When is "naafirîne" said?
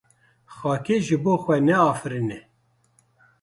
1.67-2.39